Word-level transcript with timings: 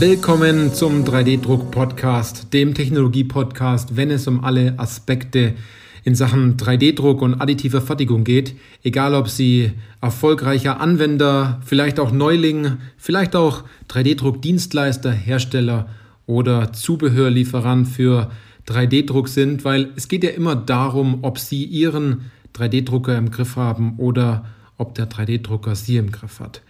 Willkommen 0.00 0.72
zum 0.72 1.04
3D-Druck-Podcast, 1.04 2.54
dem 2.54 2.72
Technologie-Podcast, 2.72 3.96
wenn 3.96 4.10
es 4.10 4.26
um 4.26 4.42
alle 4.42 4.78
Aspekte 4.78 5.56
in 6.04 6.14
Sachen 6.14 6.56
3D-Druck 6.56 7.20
und 7.20 7.34
additiver 7.34 7.82
Fertigung 7.82 8.24
geht. 8.24 8.54
Egal, 8.82 9.14
ob 9.14 9.28
Sie 9.28 9.72
erfolgreicher 10.00 10.80
Anwender, 10.80 11.60
vielleicht 11.66 12.00
auch 12.00 12.12
Neuling, 12.12 12.78
vielleicht 12.96 13.36
auch 13.36 13.64
3D-Druck-Dienstleister, 13.90 15.12
Hersteller 15.12 15.90
oder 16.24 16.72
Zubehörlieferant 16.72 17.86
für 17.86 18.30
3D-Druck 18.68 19.28
sind, 19.28 19.66
weil 19.66 19.90
es 19.96 20.08
geht 20.08 20.24
ja 20.24 20.30
immer 20.30 20.56
darum, 20.56 21.18
ob 21.20 21.38
Sie 21.38 21.64
Ihren 21.64 22.30
3D-Drucker 22.56 23.18
im 23.18 23.30
Griff 23.30 23.56
haben 23.56 23.96
oder 23.98 24.46
ob 24.78 24.94
der 24.94 25.10
3D-Drucker 25.10 25.74
Sie 25.74 25.98
im 25.98 26.10
Griff 26.10 26.40
hat. 26.40 26.62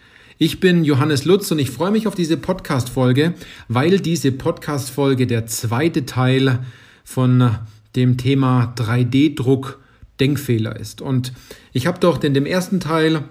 Ich 0.42 0.58
bin 0.58 0.84
Johannes 0.84 1.26
Lutz 1.26 1.50
und 1.50 1.58
ich 1.58 1.70
freue 1.70 1.90
mich 1.90 2.06
auf 2.06 2.14
diese 2.14 2.38
Podcast-Folge, 2.38 3.34
weil 3.68 4.00
diese 4.00 4.32
Podcast-Folge 4.32 5.26
der 5.26 5.44
zweite 5.44 6.06
Teil 6.06 6.60
von 7.04 7.58
dem 7.94 8.16
Thema 8.16 8.72
3D-Druck 8.74 9.78
Denkfehler 10.18 10.80
ist. 10.80 11.02
Und 11.02 11.34
ich 11.74 11.86
habe 11.86 12.00
doch 12.00 12.24
in 12.24 12.32
dem 12.32 12.46
ersten 12.46 12.80
Teil 12.80 13.24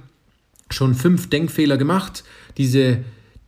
schon 0.70 0.94
fünf 0.94 1.32
Denkfehler 1.32 1.78
gemacht. 1.78 2.24
Diese 2.58 3.00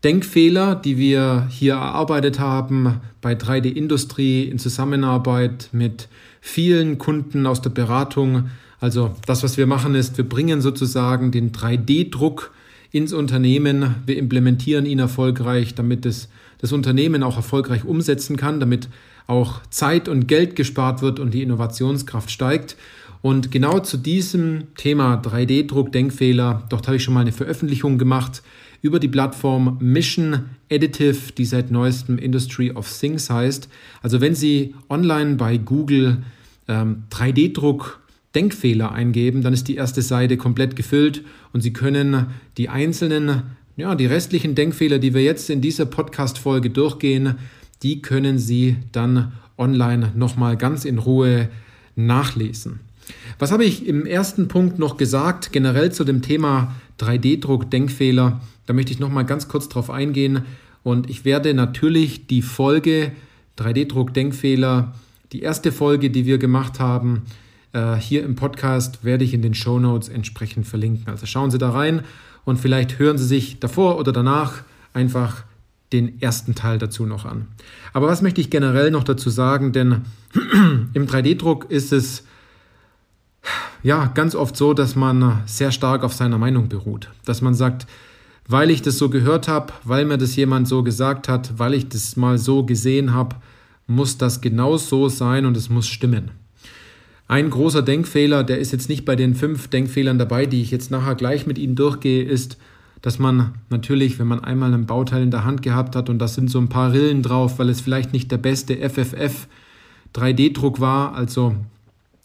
Denkfehler, 0.03 0.73
die 0.73 0.98
wir 0.98 1.48
hier 1.51 1.73
erarbeitet 1.73 2.39
haben 2.39 2.99
bei 3.21 3.34
3D-Industrie 3.34 4.45
in 4.45 4.57
Zusammenarbeit 4.57 5.70
mit 5.71 6.07
vielen 6.39 6.98
Kunden 6.98 7.45
aus 7.45 7.62
der 7.62 7.70
Beratung. 7.70 8.49
Also 8.79 9.15
das, 9.27 9.43
was 9.43 9.57
wir 9.57 9.67
machen, 9.67 9.93
ist, 9.93 10.17
wir 10.17 10.27
bringen 10.27 10.62
sozusagen 10.62 11.32
den 11.32 11.51
3D-Druck 11.51 12.51
ins 12.91 13.13
Unternehmen. 13.13 13.95
Wir 14.05 14.17
implementieren 14.17 14.85
ihn 14.85 14.99
erfolgreich, 14.99 15.75
damit 15.75 16.05
es 16.05 16.29
das 16.59 16.71
Unternehmen 16.71 17.23
auch 17.23 17.37
erfolgreich 17.37 17.85
umsetzen 17.85 18.37
kann, 18.37 18.59
damit 18.59 18.89
auch 19.27 19.61
Zeit 19.70 20.07
und 20.07 20.27
Geld 20.27 20.55
gespart 20.55 21.01
wird 21.01 21.20
und 21.20 21.33
die 21.33 21.41
Innovationskraft 21.41 22.29
steigt. 22.29 22.75
Und 23.21 23.51
genau 23.51 23.79
zu 23.79 23.98
diesem 23.98 24.73
Thema 24.75 25.21
3D-Druck, 25.21 25.91
Denkfehler, 25.91 26.63
dort 26.70 26.87
habe 26.87 26.98
ich 26.98 27.03
schon 27.03 27.13
mal 27.13 27.21
eine 27.21 27.31
Veröffentlichung 27.31 27.98
gemacht 27.98 28.41
über 28.81 28.99
die 28.99 29.07
Plattform 29.07 29.77
Mission 29.79 30.45
Additive, 30.71 31.31
die 31.37 31.45
seit 31.45 31.70
neuestem 31.70 32.17
Industry 32.17 32.71
of 32.71 32.91
Things 32.91 33.29
heißt. 33.29 33.70
Also 34.01 34.21
wenn 34.21 34.33
Sie 34.33 34.73
online 34.89 35.35
bei 35.35 35.57
Google 35.57 36.23
ähm, 36.67 37.03
3D-Druck 37.11 37.99
Denkfehler 38.35 38.91
eingeben, 38.91 39.41
dann 39.41 39.54
ist 39.54 39.68
die 39.68 39.76
erste 39.76 40.01
Seite 40.01 40.37
komplett 40.37 40.76
gefüllt 40.76 41.24
und 41.54 41.62
Sie 41.62 41.74
können 41.74 42.27
die 42.57 42.70
einzelnen, 42.70 43.43
ja, 43.76 43.96
die 43.96 44.05
restlichen 44.05 44.55
Denkfehler, 44.55 44.99
die 44.99 45.13
wir 45.13 45.23
jetzt 45.23 45.49
in 45.49 45.62
dieser 45.62 45.85
Podcast-Folge 45.85 46.70
durchgehen, 46.70 47.35
die 47.84 48.01
können 48.01 48.38
Sie 48.38 48.77
dann 48.91 49.34
online 49.57 50.13
nochmal 50.15 50.57
ganz 50.57 50.85
in 50.85 50.98
Ruhe 50.98 51.49
nachlesen. 51.96 52.79
Was 53.40 53.51
habe 53.51 53.65
ich 53.65 53.88
im 53.88 54.05
ersten 54.05 54.48
Punkt 54.48 54.79
noch 54.79 54.98
gesagt, 54.98 55.51
generell 55.51 55.91
zu 55.91 56.04
dem 56.04 56.21
Thema 56.21 56.76
3D-Druck, 56.99 57.70
Denkfehler? 57.70 58.41
Da 58.66 58.73
möchte 58.73 58.91
ich 58.91 58.99
nochmal 58.99 59.26
ganz 59.26 59.48
kurz 59.48 59.68
drauf 59.68 59.90
eingehen 59.90 60.43
und 60.84 61.10
ich 61.10 61.26
werde 61.26 61.54
natürlich 61.54 62.27
die 62.27 62.41
Folge 62.41 63.12
3D-Druck, 63.57 64.13
Denkfehler, 64.13 64.94
die 65.31 65.41
erste 65.41 65.72
Folge, 65.72 66.09
die 66.09 66.25
wir 66.25 66.38
gemacht 66.38 66.79
haben, 66.79 67.23
äh, 67.73 67.95
hier 67.95 68.23
im 68.23 68.35
Podcast 68.35 69.03
werde 69.03 69.23
ich 69.23 69.33
in 69.33 69.41
den 69.41 69.53
Show 69.53 69.79
Notes 69.79 70.09
entsprechend 70.09 70.67
verlinken. 70.67 71.07
Also 71.07 71.25
schauen 71.25 71.51
Sie 71.51 71.57
da 71.57 71.71
rein 71.71 72.03
und 72.45 72.57
vielleicht 72.57 72.99
hören 72.99 73.17
Sie 73.17 73.25
sich 73.25 73.59
davor 73.59 73.97
oder 73.97 74.11
danach 74.11 74.63
einfach 74.93 75.43
den 75.93 76.21
ersten 76.21 76.55
Teil 76.55 76.77
dazu 76.77 77.05
noch 77.05 77.25
an. 77.25 77.47
Aber 77.93 78.07
was 78.07 78.21
möchte 78.21 78.41
ich 78.41 78.49
generell 78.49 78.91
noch 78.91 79.03
dazu 79.03 79.29
sagen? 79.29 79.73
Denn 79.73 80.01
im 80.93 81.07
3D-Druck 81.07 81.69
ist 81.69 81.91
es 81.91 82.23
ja 83.83 84.05
ganz 84.13 84.35
oft 84.35 84.55
so, 84.55 84.73
dass 84.73 84.95
man 84.95 85.41
sehr 85.45 85.71
stark 85.71 86.03
auf 86.03 86.13
seiner 86.13 86.37
Meinung 86.37 86.69
beruht. 86.69 87.09
Dass 87.25 87.41
man 87.41 87.53
sagt, 87.53 87.87
weil 88.47 88.69
ich 88.69 88.81
das 88.81 88.97
so 88.97 89.09
gehört 89.09 89.47
habe, 89.47 89.73
weil 89.83 90.05
mir 90.05 90.17
das 90.17 90.35
jemand 90.35 90.67
so 90.67 90.83
gesagt 90.83 91.27
hat, 91.27 91.57
weil 91.57 91.73
ich 91.73 91.89
das 91.89 92.15
mal 92.15 92.37
so 92.37 92.63
gesehen 92.65 93.13
habe, 93.13 93.35
muss 93.87 94.17
das 94.17 94.41
genau 94.41 94.77
so 94.77 95.09
sein 95.09 95.45
und 95.45 95.57
es 95.57 95.69
muss 95.69 95.87
stimmen. 95.87 96.31
Ein 97.31 97.49
großer 97.49 97.81
Denkfehler, 97.81 98.43
der 98.43 98.59
ist 98.59 98.73
jetzt 98.73 98.89
nicht 98.89 99.05
bei 99.05 99.15
den 99.15 99.35
fünf 99.35 99.69
Denkfehlern 99.69 100.19
dabei, 100.19 100.45
die 100.45 100.61
ich 100.61 100.69
jetzt 100.69 100.91
nachher 100.91 101.15
gleich 101.15 101.47
mit 101.47 101.57
Ihnen 101.57 101.77
durchgehe, 101.77 102.25
ist, 102.25 102.57
dass 103.01 103.19
man 103.19 103.53
natürlich, 103.69 104.19
wenn 104.19 104.27
man 104.27 104.43
einmal 104.43 104.73
ein 104.73 104.85
Bauteil 104.85 105.23
in 105.23 105.31
der 105.31 105.45
Hand 105.45 105.61
gehabt 105.61 105.95
hat 105.95 106.09
und 106.09 106.19
da 106.19 106.27
sind 106.27 106.51
so 106.51 106.59
ein 106.59 106.67
paar 106.67 106.91
Rillen 106.91 107.23
drauf, 107.23 107.57
weil 107.57 107.69
es 107.69 107.79
vielleicht 107.79 108.11
nicht 108.11 108.33
der 108.33 108.37
beste 108.37 108.75
FFF 108.75 109.47
3D-Druck 110.13 110.81
war, 110.81 111.15
also 111.15 111.55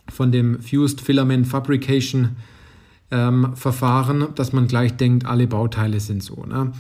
von 0.09 0.33
dem 0.33 0.61
Fused 0.61 1.01
Filament 1.01 1.47
Fabrication 1.47 2.31
ähm, 3.13 3.53
Verfahren, 3.55 4.27
dass 4.35 4.53
man 4.53 4.67
gleich 4.67 4.97
denkt, 4.97 5.25
alle 5.25 5.47
Bauteile 5.47 6.01
sind 6.01 6.21
so. 6.21 6.45
Ne? 6.47 6.73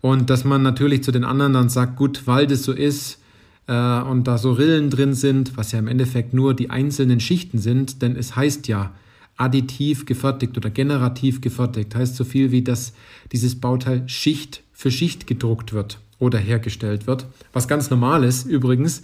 Und 0.00 0.30
dass 0.30 0.44
man 0.44 0.62
natürlich 0.62 1.04
zu 1.04 1.12
den 1.12 1.24
anderen 1.24 1.52
dann 1.52 1.68
sagt, 1.68 1.96
gut, 1.96 2.22
weil 2.24 2.46
das 2.46 2.62
so 2.62 2.72
ist, 2.72 3.18
äh, 3.66 4.00
und 4.02 4.24
da 4.24 4.38
so 4.38 4.52
Rillen 4.52 4.90
drin 4.90 5.14
sind, 5.14 5.56
was 5.56 5.72
ja 5.72 5.78
im 5.78 5.88
Endeffekt 5.88 6.34
nur 6.34 6.54
die 6.54 6.70
einzelnen 6.70 7.20
Schichten 7.20 7.58
sind, 7.58 8.02
denn 8.02 8.16
es 8.16 8.36
heißt 8.36 8.68
ja 8.68 8.92
additiv 9.36 10.06
gefertigt 10.06 10.56
oder 10.56 10.70
generativ 10.70 11.40
gefertigt, 11.40 11.94
heißt 11.94 12.16
so 12.16 12.24
viel 12.24 12.50
wie, 12.50 12.62
dass 12.62 12.92
dieses 13.32 13.60
Bauteil 13.60 14.08
Schicht 14.08 14.62
für 14.72 14.90
Schicht 14.90 15.26
gedruckt 15.26 15.72
wird 15.72 15.98
oder 16.18 16.38
hergestellt 16.38 17.06
wird, 17.06 17.26
was 17.52 17.68
ganz 17.68 17.90
normal 17.90 18.24
ist 18.24 18.46
übrigens, 18.46 19.02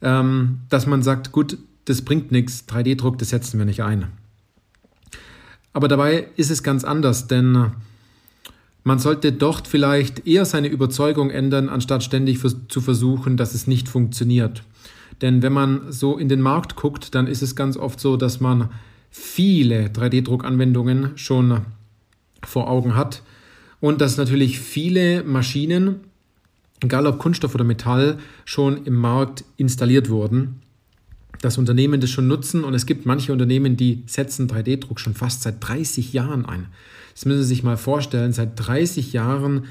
ähm, 0.00 0.60
dass 0.68 0.86
man 0.86 1.02
sagt, 1.02 1.32
gut, 1.32 1.58
das 1.84 2.02
bringt 2.02 2.32
nichts, 2.32 2.64
3D-Druck, 2.68 3.18
das 3.18 3.30
setzen 3.30 3.58
wir 3.58 3.66
nicht 3.66 3.82
ein. 3.82 4.06
Aber 5.72 5.88
dabei 5.88 6.28
ist 6.36 6.50
es 6.50 6.62
ganz 6.62 6.84
anders, 6.84 7.28
denn 7.28 7.72
man 8.84 8.98
sollte 8.98 9.32
dort 9.32 9.68
vielleicht 9.68 10.26
eher 10.26 10.44
seine 10.44 10.68
Überzeugung 10.68 11.30
ändern, 11.30 11.68
anstatt 11.68 12.02
ständig 12.02 12.40
zu 12.40 12.80
versuchen, 12.80 13.36
dass 13.36 13.54
es 13.54 13.66
nicht 13.66 13.88
funktioniert. 13.88 14.64
Denn 15.20 15.42
wenn 15.42 15.52
man 15.52 15.92
so 15.92 16.18
in 16.18 16.28
den 16.28 16.40
Markt 16.40 16.74
guckt, 16.74 17.14
dann 17.14 17.28
ist 17.28 17.42
es 17.42 17.54
ganz 17.54 17.76
oft 17.76 18.00
so, 18.00 18.16
dass 18.16 18.40
man 18.40 18.70
viele 19.10 19.86
3D-Druckanwendungen 19.88 21.16
schon 21.16 21.60
vor 22.44 22.68
Augen 22.68 22.96
hat 22.96 23.22
und 23.80 24.00
dass 24.00 24.16
natürlich 24.16 24.58
viele 24.58 25.22
Maschinen, 25.22 26.00
egal 26.82 27.06
ob 27.06 27.18
Kunststoff 27.18 27.54
oder 27.54 27.64
Metall, 27.64 28.18
schon 28.44 28.84
im 28.84 28.94
Markt 28.94 29.44
installiert 29.56 30.08
wurden. 30.08 30.60
Dass 31.40 31.58
Unternehmen 31.58 32.00
das 32.00 32.10
schon 32.10 32.26
nutzen 32.26 32.64
und 32.64 32.74
es 32.74 32.86
gibt 32.86 33.06
manche 33.06 33.32
Unternehmen, 33.32 33.76
die 33.76 34.02
setzen 34.06 34.48
3D-Druck 34.48 34.98
schon 34.98 35.14
fast 35.14 35.42
seit 35.42 35.56
30 35.60 36.12
Jahren 36.12 36.46
ein. 36.46 36.66
Das 37.14 37.24
müssen 37.24 37.42
Sie 37.42 37.48
sich 37.48 37.62
mal 37.62 37.76
vorstellen. 37.76 38.32
Seit 38.32 38.52
30 38.56 39.12
Jahren 39.12 39.64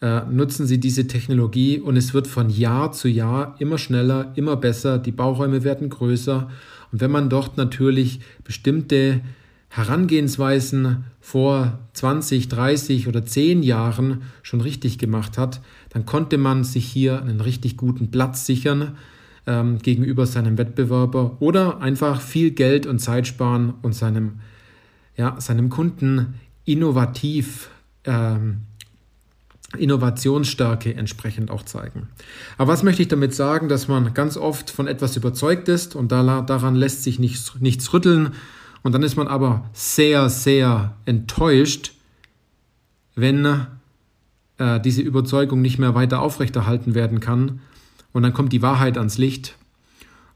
äh, 0.00 0.22
nutzen 0.30 0.66
Sie 0.66 0.80
diese 0.80 1.06
Technologie 1.06 1.78
und 1.78 1.96
es 1.96 2.14
wird 2.14 2.26
von 2.26 2.48
Jahr 2.48 2.92
zu 2.92 3.08
Jahr 3.08 3.56
immer 3.58 3.78
schneller, 3.78 4.32
immer 4.34 4.56
besser. 4.56 4.98
Die 4.98 5.12
Bauräume 5.12 5.64
werden 5.64 5.90
größer. 5.90 6.50
Und 6.92 7.00
wenn 7.00 7.10
man 7.10 7.28
dort 7.28 7.56
natürlich 7.56 8.20
bestimmte 8.44 9.20
Herangehensweisen 9.68 11.04
vor 11.20 11.78
20, 11.92 12.48
30 12.48 13.06
oder 13.06 13.24
10 13.24 13.62
Jahren 13.62 14.22
schon 14.42 14.60
richtig 14.60 14.98
gemacht 14.98 15.38
hat, 15.38 15.60
dann 15.90 16.06
konnte 16.06 16.38
man 16.38 16.64
sich 16.64 16.86
hier 16.86 17.22
einen 17.22 17.40
richtig 17.40 17.76
guten 17.76 18.10
Platz 18.10 18.46
sichern 18.46 18.96
ähm, 19.46 19.78
gegenüber 19.78 20.26
seinem 20.26 20.58
Wettbewerber 20.58 21.36
oder 21.40 21.80
einfach 21.80 22.20
viel 22.20 22.50
Geld 22.50 22.86
und 22.86 22.98
Zeit 22.98 23.28
sparen 23.28 23.74
und 23.82 23.94
seinem, 23.94 24.40
ja, 25.16 25.40
seinem 25.40 25.68
Kunden 25.68 26.34
innovativ, 26.70 27.70
ähm, 28.04 28.62
Innovationsstärke 29.76 30.94
entsprechend 30.94 31.50
auch 31.50 31.62
zeigen. 31.62 32.08
Aber 32.58 32.72
was 32.72 32.82
möchte 32.82 33.02
ich 33.02 33.08
damit 33.08 33.34
sagen, 33.34 33.68
dass 33.68 33.86
man 33.86 34.14
ganz 34.14 34.36
oft 34.36 34.70
von 34.70 34.88
etwas 34.88 35.16
überzeugt 35.16 35.68
ist 35.68 35.94
und 35.94 36.10
daran 36.10 36.74
lässt 36.74 37.04
sich 37.04 37.18
nichts, 37.18 37.54
nichts 37.60 37.92
rütteln 37.92 38.34
und 38.82 38.92
dann 38.92 39.02
ist 39.02 39.16
man 39.16 39.28
aber 39.28 39.68
sehr, 39.72 40.28
sehr 40.28 40.96
enttäuscht, 41.04 41.92
wenn 43.14 43.66
äh, 44.58 44.80
diese 44.80 45.02
Überzeugung 45.02 45.60
nicht 45.60 45.78
mehr 45.78 45.94
weiter 45.94 46.20
aufrechterhalten 46.20 46.94
werden 46.94 47.20
kann 47.20 47.60
und 48.12 48.24
dann 48.24 48.32
kommt 48.32 48.52
die 48.52 48.62
Wahrheit 48.62 48.98
ans 48.98 49.18
Licht 49.18 49.56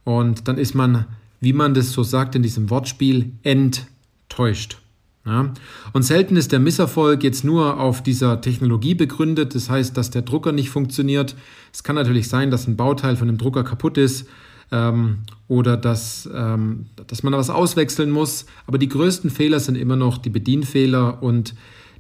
und 0.05 0.47
dann 0.47 0.59
ist 0.59 0.75
man, 0.75 1.07
wie 1.41 1.53
man 1.53 1.75
das 1.75 1.93
so 1.93 2.05
sagt 2.05 2.37
in 2.37 2.43
diesem 2.43 2.71
Wortspiel, 2.71 3.33
enttäuscht. 3.43 4.79
Ja? 5.27 5.53
Und 5.93 6.03
selten 6.03 6.37
ist 6.37 6.53
der 6.53 6.61
Misserfolg 6.61 7.23
jetzt 7.23 7.45
nur 7.45 7.81
auf 7.81 8.03
dieser 8.03 8.41
Technologie 8.41 8.95
begründet, 8.95 9.55
das 9.55 9.71
heißt, 9.71 9.97
dass 9.97 10.11
der 10.11 10.23
Drucker 10.23 10.53
nicht 10.53 10.71
funktioniert. 10.71 11.35
Es 11.73 11.83
kann 11.83 11.97
natürlich 11.97 12.29
sein, 12.29 12.51
dass 12.51 12.67
ein 12.67 12.77
Bauteil 12.77 13.17
von 13.17 13.29
dem 13.29 13.39
Drucker 13.39 13.65
kaputt 13.65 13.97
ist 13.99 14.29
ähm, 14.71 15.19
oder 15.49 15.77
dass, 15.77 16.29
ähm, 16.35 16.87
dass 17.07 17.23
man 17.23 17.33
da 17.33 17.39
was 17.39 17.51
auswechseln 17.51 18.11
muss, 18.11 18.47
aber 18.67 18.79
die 18.79 18.89
größten 18.89 19.31
Fehler 19.31 19.61
sind 19.61 19.77
immer 19.77 19.97
noch 19.97 20.19
die 20.19 20.31
Bedienfehler 20.31 21.23
und 21.23 21.55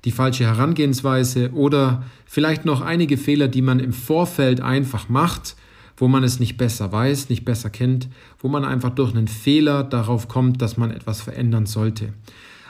die 0.04 0.10
falsche 0.10 0.44
Herangehensweise 0.44 1.52
oder 1.52 2.04
vielleicht 2.26 2.66
noch 2.66 2.82
einige 2.82 3.16
Fehler, 3.16 3.48
die 3.48 3.62
man 3.62 3.80
im 3.80 3.94
Vorfeld 3.94 4.60
einfach 4.60 5.08
macht, 5.08 5.56
wo 5.96 6.08
man 6.08 6.24
es 6.24 6.40
nicht 6.40 6.58
besser 6.58 6.92
weiß, 6.92 7.30
nicht 7.30 7.44
besser 7.44 7.70
kennt, 7.70 8.08
wo 8.38 8.48
man 8.48 8.64
einfach 8.64 8.90
durch 8.90 9.14
einen 9.14 9.28
Fehler 9.28 9.82
darauf 9.82 10.28
kommt, 10.28 10.60
dass 10.60 10.76
man 10.76 10.90
etwas 10.90 11.22
verändern 11.22 11.64
sollte. 11.66 12.12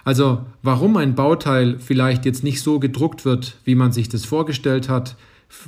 Also 0.04 0.44
warum 0.62 0.96
ein 0.96 1.14
Bauteil 1.14 1.78
vielleicht 1.78 2.24
jetzt 2.24 2.44
nicht 2.44 2.60
so 2.60 2.78
gedruckt 2.78 3.24
wird, 3.24 3.56
wie 3.64 3.74
man 3.74 3.92
sich 3.92 4.08
das 4.08 4.24
vorgestellt 4.24 4.88
hat, 4.88 5.16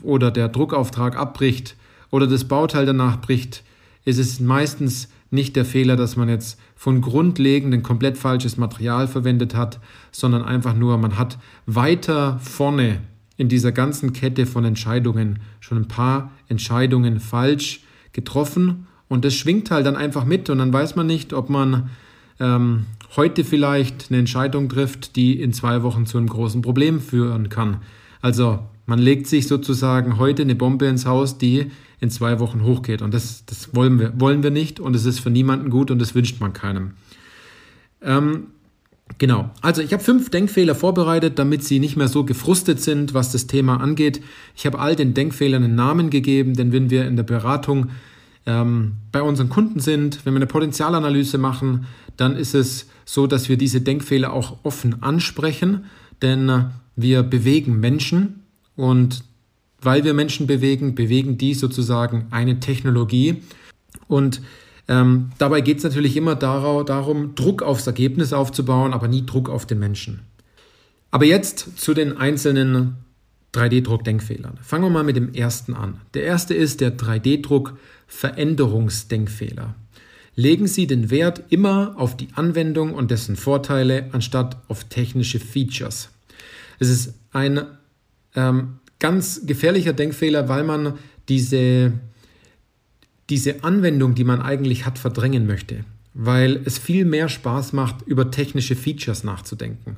oder 0.03 0.31
der 0.31 0.49
Druckauftrag 0.49 1.17
abbricht 1.17 1.77
oder 2.11 2.27
das 2.27 2.45
Bauteil 2.45 2.87
danach 2.87 3.21
bricht, 3.21 3.63
ist 4.05 4.19
es 4.19 4.41
meistens 4.41 5.09
nicht 5.31 5.57
der 5.57 5.65
Fehler, 5.65 5.97
dass 5.97 6.17
man 6.17 6.29
jetzt 6.29 6.59
von 6.77 7.01
grundlegend 7.01 7.75
ein 7.75 7.83
komplett 7.83 8.17
falsches 8.17 8.57
Material 8.57 9.09
verwendet 9.09 9.55
hat, 9.55 9.81
sondern 10.13 10.45
einfach 10.45 10.75
nur, 10.75 10.97
man 10.99 11.19
hat 11.19 11.39
weiter 11.67 12.39
vorne 12.39 13.01
in 13.37 13.49
dieser 13.49 13.73
ganzen 13.73 14.13
Kette 14.13 14.47
von 14.47 14.65
Entscheidungen 14.65 15.41
schon 15.61 15.79
ein 15.79 15.89
paar 15.89 16.31
Entscheidungen 16.49 17.19
falsch 17.19 17.81
getroffen 18.13 18.87
und 19.09 19.25
das 19.25 19.35
schwingt 19.35 19.71
halt 19.71 19.87
dann 19.87 19.97
einfach 19.97 20.25
mit 20.25 20.49
und 20.49 20.59
dann 20.59 20.73
weiß 20.73 20.97
man 20.97 21.07
nicht, 21.07 21.33
ob 21.33 21.51
man 21.51 21.91
ähm, 22.41 22.87
heute 23.17 23.45
vielleicht 23.45 24.07
eine 24.11 24.19
Entscheidung 24.19 24.69
trifft, 24.69 25.17
die 25.17 25.41
in 25.41 25.53
zwei 25.53 25.83
Wochen 25.83 26.07
zu 26.07 26.19
einem 26.19 26.29
großen 26.29 26.63
Problem 26.63 27.01
führen 27.01 27.49
kann. 27.49 27.79
Also 28.21 28.61
man 28.87 28.99
legt 28.99 29.27
sich 29.27 29.47
sozusagen 29.47 30.19
heute 30.19 30.43
eine 30.43 30.55
Bombe 30.55 30.87
ins 30.87 31.07
Haus, 31.07 31.39
die 31.39 31.71
in 32.01 32.11
zwei 32.11 32.39
Wochen 32.39 32.63
hochgeht. 32.63 33.03
Und 33.03 33.15
das, 33.15 33.45
das 33.47 33.75
wollen, 33.75 33.99
wir, 33.99 34.13
wollen 34.19 34.43
wir 34.43 34.51
nicht 34.51 34.81
und 34.81 34.95
es 34.95 35.05
ist 35.05 35.21
für 35.21 35.31
niemanden 35.31 35.71
gut 35.71 35.91
und 35.91 35.99
das 35.99 36.15
wünscht 36.15 36.41
man 36.41 36.53
keinem. 36.53 36.93
Ähm, 38.03 38.49
genau, 39.19 39.51
also 39.63 39.83
ich 39.83 39.93
habe 39.93 40.03
fünf 40.03 40.31
Denkfehler 40.31 40.75
vorbereitet, 40.75 41.39
damit 41.39 41.65
Sie 41.65 41.81
nicht 41.81 41.97
mehr 41.97 42.09
so 42.09 42.25
gefrustet 42.25 42.81
sind, 42.81 43.15
was 43.15 43.33
das 43.33 43.47
Thema 43.47 43.81
angeht. 43.81 44.23
Ich 44.55 44.67
habe 44.67 44.79
all 44.79 44.95
den 44.95 45.15
Denkfehlern 45.15 45.65
einen 45.65 45.75
Namen 45.75 46.11
gegeben, 46.11 46.55
denn 46.55 46.73
wenn 46.73 46.91
wir 46.91 47.07
in 47.07 47.17
der 47.17 47.23
Beratung 47.23 47.89
ähm, 48.47 48.97
bei 49.13 49.23
unseren 49.23 49.49
Kunden 49.49 49.81
sind, 49.81 50.25
wenn 50.25 50.33
wir 50.33 50.39
eine 50.39 50.47
Potenzialanalyse 50.47 51.39
machen, 51.39 51.87
dann 52.17 52.37
ist 52.37 52.55
es 52.55 52.87
so, 53.05 53.27
dass 53.27 53.49
wir 53.49 53.57
diese 53.57 53.81
Denkfehler 53.81 54.33
auch 54.33 54.59
offen 54.63 55.03
ansprechen, 55.03 55.85
denn 56.23 56.49
äh, 56.49 56.65
wir 56.95 57.23
bewegen 57.23 57.79
Menschen 57.81 58.43
und 58.75 59.25
weil 59.81 60.05
wir 60.05 60.15
Menschen 60.15 60.47
bewegen, 60.47 60.95
bewegen 60.95 61.39
die 61.39 61.55
sozusagen 61.55 62.27
eine 62.31 62.61
Technologie. 62.61 63.43
Und 64.09 64.41
ähm, 64.89 65.31
dabei 65.39 65.61
geht 65.61 65.79
es 65.79 65.85
natürlich 65.85 66.17
immer 66.17 66.35
darum, 66.35 67.35
Druck 67.35 67.63
aufs 67.63 67.87
Ergebnis 67.87 68.33
aufzubauen, 68.33 68.95
aber 68.95 69.09
nie 69.09 69.27
Druck 69.27 69.51
auf 69.51 69.67
den 69.67 69.79
Menschen. 69.79 70.21
Aber 71.11 71.25
jetzt 71.25 71.79
zu 71.79 71.95
den 71.95 72.17
einzelnen 72.17 72.97
3D-Druck-Denkfehlern. 73.53 74.59
Fangen 74.63 74.85
wir 74.85 74.91
mal 74.91 75.05
mit 75.05 75.17
dem 75.17 75.33
ersten 75.35 75.75
an. 75.75 76.01
Der 76.15 76.25
erste 76.25 76.55
ist 76.55 76.81
der 76.81 76.97
3D-Druck-Veränderungsdenkfehler. 78.11 79.75
Legen 80.35 80.67
Sie 80.67 80.87
den 80.87 81.11
Wert 81.11 81.45
immer 81.49 81.95
auf 81.97 82.17
die 82.17 82.29
Anwendung 82.35 82.93
und 82.93 83.11
dessen 83.11 83.37
Vorteile 83.37 84.11
anstatt 84.13 84.59
auf 84.69 84.85
technische 84.85 85.41
Features. 85.41 86.11
Es 86.79 86.91
ist 86.91 87.15
ein 87.33 87.63
ähm, 88.35 88.79
ganz 88.99 89.47
gefährlicher 89.47 89.95
Denkfehler, 89.95 90.49
weil 90.49 90.65
man 90.65 90.99
diese, 91.29 91.93
diese 93.31 93.65
Anwendung, 93.65 94.15
die 94.15 94.25
man 94.25 94.43
eigentlich 94.43 94.85
hat, 94.85 94.99
verdrängen 94.99 95.47
möchte. 95.47 95.85
Weil 96.13 96.61
es 96.65 96.79
viel 96.79 97.07
mehr 97.07 97.29
Spaß 97.29 97.73
macht, 97.73 98.03
über 98.07 98.31
technische 98.31 98.77
Features 98.77 99.25
nachzudenken 99.25 99.97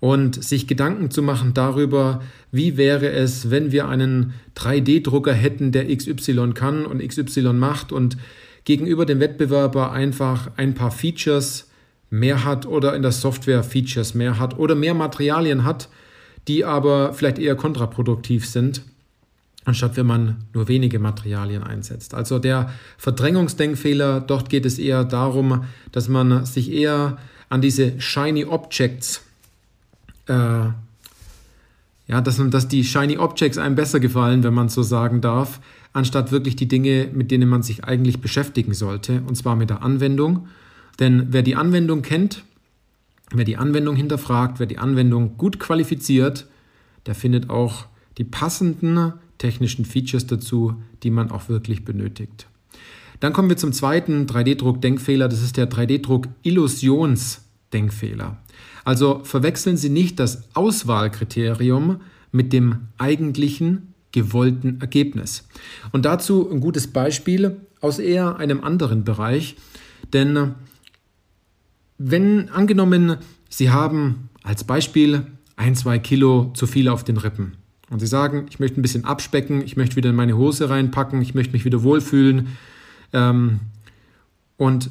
und 0.00 0.42
sich 0.42 0.66
Gedanken 0.66 1.10
zu 1.10 1.22
machen 1.22 1.54
darüber, 1.54 2.22
wie 2.52 2.76
wäre 2.76 3.10
es, 3.10 3.50
wenn 3.50 3.72
wir 3.72 3.88
einen 3.88 4.34
3D-Drucker 4.56 5.32
hätten, 5.32 5.72
der 5.72 5.94
XY 5.94 6.52
kann 6.54 6.84
und 6.86 7.06
XY 7.06 7.54
macht 7.54 7.92
und 7.92 8.16
gegenüber 8.64 9.06
dem 9.06 9.20
Wettbewerber 9.20 9.92
einfach 9.92 10.50
ein 10.56 10.74
paar 10.74 10.90
Features 10.90 11.70
mehr 12.10 12.44
hat 12.44 12.66
oder 12.66 12.94
in 12.94 13.02
der 13.02 13.12
Software 13.12 13.62
Features 13.62 14.14
mehr 14.14 14.38
hat 14.38 14.58
oder 14.58 14.74
mehr 14.74 14.94
Materialien 14.94 15.64
hat, 15.64 15.88
die 16.48 16.64
aber 16.64 17.12
vielleicht 17.12 17.38
eher 17.38 17.56
kontraproduktiv 17.56 18.46
sind, 18.46 18.82
anstatt 19.64 19.96
wenn 19.96 20.06
man 20.06 20.44
nur 20.52 20.68
wenige 20.68 20.98
Materialien 20.98 21.62
einsetzt. 21.62 22.14
Also 22.14 22.38
der 22.38 22.70
Verdrängungsdenkfehler, 22.98 24.20
dort 24.20 24.48
geht 24.50 24.66
es 24.66 24.78
eher 24.78 25.04
darum, 25.04 25.64
dass 25.90 26.08
man 26.08 26.44
sich 26.44 26.70
eher 26.70 27.18
an 27.48 27.60
diese 27.60 28.00
Shiny 28.00 28.44
Objects, 28.44 29.25
äh, 30.26 30.68
ja, 32.08 32.20
dass, 32.20 32.40
dass 32.50 32.68
die 32.68 32.84
Shiny 32.84 33.18
Objects 33.18 33.58
einem 33.58 33.74
besser 33.74 34.00
gefallen, 34.00 34.42
wenn 34.42 34.54
man 34.54 34.68
so 34.68 34.82
sagen 34.82 35.20
darf, 35.20 35.60
anstatt 35.92 36.30
wirklich 36.30 36.56
die 36.56 36.68
Dinge, 36.68 37.08
mit 37.12 37.30
denen 37.30 37.48
man 37.48 37.62
sich 37.62 37.84
eigentlich 37.84 38.20
beschäftigen 38.20 38.74
sollte, 38.74 39.22
und 39.26 39.36
zwar 39.36 39.56
mit 39.56 39.70
der 39.70 39.82
Anwendung. 39.82 40.48
Denn 41.00 41.28
wer 41.30 41.42
die 41.42 41.56
Anwendung 41.56 42.02
kennt, 42.02 42.44
Wer 43.32 43.44
die 43.44 43.56
Anwendung 43.56 43.96
hinterfragt, 43.96 44.60
wer 44.60 44.66
die 44.66 44.78
Anwendung 44.78 45.36
gut 45.36 45.58
qualifiziert, 45.58 46.46
der 47.06 47.14
findet 47.14 47.50
auch 47.50 47.86
die 48.18 48.24
passenden 48.24 49.14
technischen 49.38 49.84
Features 49.84 50.26
dazu, 50.26 50.74
die 51.02 51.10
man 51.10 51.30
auch 51.30 51.48
wirklich 51.48 51.84
benötigt. 51.84 52.46
Dann 53.20 53.32
kommen 53.32 53.48
wir 53.48 53.56
zum 53.56 53.72
zweiten 53.72 54.26
3D-Druck-Denkfehler, 54.26 55.28
das 55.28 55.42
ist 55.42 55.56
der 55.56 55.68
3D-Druck-Illusions-Denkfehler. 57.76 58.36
Also 58.84 59.20
verwechseln 59.24 59.76
Sie 59.76 59.88
nicht 59.88 60.18
das 60.18 60.44
Auswahlkriterium 60.54 62.00
mit 62.32 62.52
dem 62.52 62.88
eigentlichen 62.98 63.94
gewollten 64.12 64.80
Ergebnis. 64.80 65.46
Und 65.92 66.04
dazu 66.04 66.48
ein 66.50 66.60
gutes 66.60 66.86
Beispiel 66.86 67.60
aus 67.80 67.98
eher 67.98 68.36
einem 68.36 68.62
anderen 68.62 69.04
Bereich, 69.04 69.56
denn 70.12 70.54
wenn 71.98 72.48
angenommen, 72.50 73.16
Sie 73.48 73.70
haben 73.70 74.28
als 74.42 74.64
Beispiel 74.64 75.26
ein, 75.56 75.74
zwei 75.74 75.98
Kilo 75.98 76.52
zu 76.54 76.66
viel 76.66 76.88
auf 76.88 77.04
den 77.04 77.16
Rippen 77.16 77.56
und 77.90 78.00
Sie 78.00 78.06
sagen, 78.06 78.46
ich 78.50 78.58
möchte 78.58 78.80
ein 78.80 78.82
bisschen 78.82 79.04
abspecken, 79.04 79.62
ich 79.62 79.76
möchte 79.76 79.96
wieder 79.96 80.10
in 80.10 80.16
meine 80.16 80.36
Hose 80.36 80.68
reinpacken, 80.68 81.20
ich 81.22 81.34
möchte 81.34 81.52
mich 81.52 81.64
wieder 81.64 81.82
wohlfühlen 81.82 82.56
ähm, 83.12 83.60
und 84.56 84.90